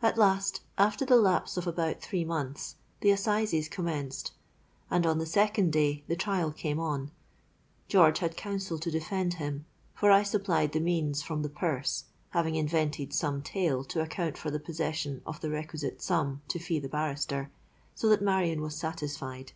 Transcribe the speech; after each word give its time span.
"At 0.00 0.16
last, 0.16 0.62
after 0.78 1.04
the 1.04 1.16
lapse 1.18 1.58
of 1.58 1.66
about 1.66 2.00
three 2.00 2.24
months, 2.24 2.76
the 3.02 3.10
Assizes 3.10 3.68
commenced; 3.68 4.32
and 4.90 5.04
on 5.04 5.18
the 5.18 5.26
second 5.26 5.70
day 5.70 6.02
the 6.08 6.16
trial 6.16 6.50
came 6.50 6.80
on. 6.80 7.10
George 7.86 8.20
had 8.20 8.38
counsel 8.38 8.78
to 8.78 8.90
defend 8.90 9.34
him: 9.34 9.66
for 9.94 10.10
I 10.10 10.22
supplied 10.22 10.72
the 10.72 10.80
means 10.80 11.20
from 11.20 11.42
the 11.42 11.50
purse, 11.50 12.04
having 12.30 12.54
invented 12.54 13.12
some 13.12 13.42
tale 13.42 13.84
to 13.84 14.00
account 14.00 14.38
for 14.38 14.50
the 14.50 14.60
possession 14.60 15.20
of 15.26 15.42
the 15.42 15.50
requisite 15.50 16.00
sum 16.00 16.40
to 16.48 16.58
fee 16.58 16.78
the 16.78 16.88
barrister, 16.88 17.50
so 17.94 18.08
that 18.08 18.22
Marion 18.22 18.62
was 18.62 18.74
satisfied. 18.74 19.52